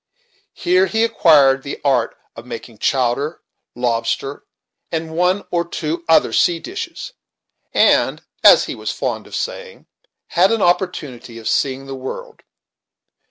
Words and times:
Here 0.55 0.87
he 0.87 1.03
acquired 1.03 1.61
the 1.61 1.79
art 1.85 2.17
of 2.35 2.43
making 2.43 2.79
chowder, 2.79 3.43
lobster, 3.75 4.45
and 4.91 5.11
one 5.15 5.43
or 5.51 5.63
two 5.63 6.03
other 6.09 6.33
sea 6.33 6.57
dishes, 6.57 7.13
and, 7.71 8.23
as 8.43 8.65
he 8.65 8.73
was 8.73 8.91
fond 8.91 9.27
of 9.27 9.35
saying, 9.35 9.85
had 10.29 10.51
an 10.51 10.63
opportunity 10.63 11.37
of 11.37 11.47
seeing 11.47 11.85
the 11.85 11.93
world. 11.93 12.41